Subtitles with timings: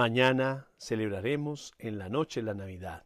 [0.00, 3.04] Mañana celebraremos en la noche la Navidad.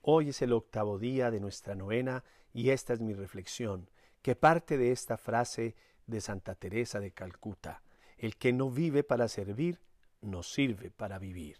[0.00, 2.22] Hoy es el octavo día de nuestra novena
[2.52, 3.90] y esta es mi reflexión,
[4.22, 5.74] que parte de esta frase
[6.06, 7.82] de Santa Teresa de Calcuta.
[8.16, 9.80] El que no vive para servir,
[10.20, 11.56] no sirve para vivir.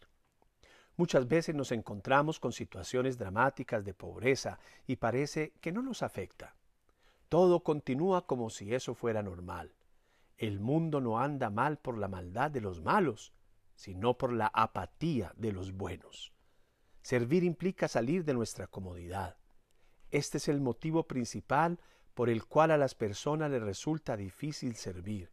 [0.96, 6.55] Muchas veces nos encontramos con situaciones dramáticas de pobreza y parece que no nos afecta.
[7.29, 9.75] Todo continúa como si eso fuera normal.
[10.39, 13.32] El mundo no anda mal por la maldad de los malos,
[13.80, 16.34] sino por la apatía de los buenos.
[17.00, 19.38] Servir implica salir de nuestra comodidad.
[20.11, 21.80] Este es el motivo principal
[22.12, 25.30] por el cual a las personas les resulta difícil servir,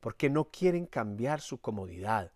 [0.00, 2.32] porque no quieren cambiar su comodidad,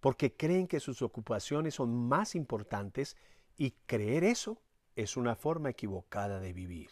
[0.00, 3.16] porque creen que sus ocupaciones son más importantes
[3.56, 4.60] y creer eso
[4.96, 6.90] es una forma equivocada de vivir.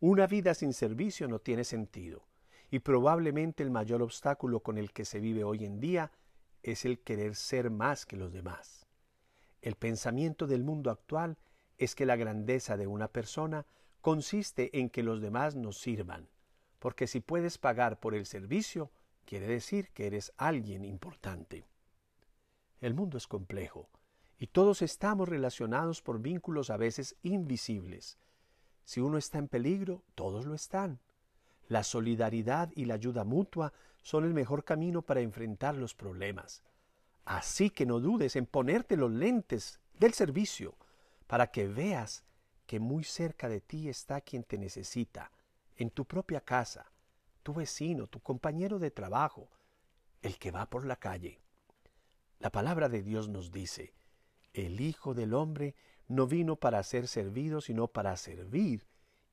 [0.00, 2.26] Una vida sin servicio no tiene sentido
[2.72, 6.10] y probablemente el mayor obstáculo con el que se vive hoy en día
[6.62, 8.86] es el querer ser más que los demás.
[9.62, 11.38] El pensamiento del mundo actual
[11.78, 13.66] es que la grandeza de una persona
[14.00, 16.28] consiste en que los demás nos sirvan,
[16.78, 18.90] porque si puedes pagar por el servicio,
[19.24, 21.66] quiere decir que eres alguien importante.
[22.80, 23.88] El mundo es complejo
[24.38, 28.18] y todos estamos relacionados por vínculos a veces invisibles.
[28.84, 31.00] Si uno está en peligro, todos lo están.
[31.68, 36.62] La solidaridad y la ayuda mutua son el mejor camino para enfrentar los problemas.
[37.24, 40.74] Así que no dudes en ponerte los lentes del servicio
[41.26, 42.24] para que veas
[42.66, 45.30] que muy cerca de ti está quien te necesita,
[45.76, 46.90] en tu propia casa,
[47.42, 49.48] tu vecino, tu compañero de trabajo,
[50.22, 51.40] el que va por la calle.
[52.40, 53.92] La palabra de Dios nos dice,
[54.52, 55.74] el Hijo del Hombre
[56.08, 58.86] no vino para ser servido, sino para servir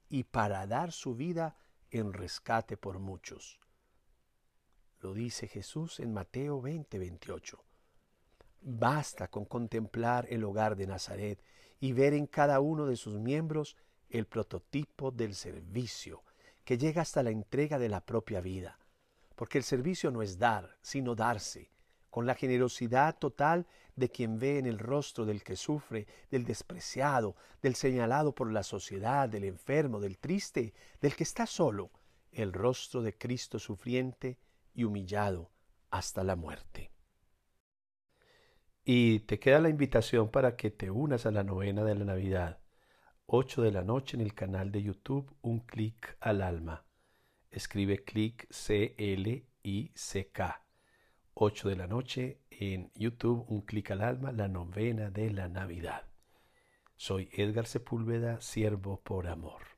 [0.09, 1.56] y para dar su vida
[2.00, 3.60] en rescate por muchos.
[5.00, 7.64] Lo dice Jesús en Mateo 20, 28.
[8.62, 11.44] Basta con contemplar el hogar de Nazaret
[11.80, 13.78] y ver en cada uno de sus miembros
[14.09, 16.24] el prototipo del servicio,
[16.64, 18.80] que llega hasta la entrega de la propia vida.
[19.36, 21.69] Porque el servicio no es dar, sino darse,
[22.16, 23.68] con la generosidad total
[23.98, 28.64] de quien ve en el rostro del que sufre, del despreciado, del señalado por la
[28.64, 31.92] sociedad, del enfermo, del triste, del que está solo,
[32.31, 34.38] el rostro de Cristo sufriente
[34.74, 35.52] y humillado
[35.90, 36.90] hasta la muerte.
[38.86, 42.62] Y te queda la invitación para que te unas a la novena de la Navidad,
[43.25, 46.86] 8 de la noche en el canal de YouTube Un clic al alma.
[47.52, 49.06] Escribe clic C-L-I-C-K.
[51.38, 56.03] 8 de la noche en YouTube, Un clic al alma, la novena de la Navidad.
[56.96, 59.75] Soy Edgar Sepúlveda, siervo por amor.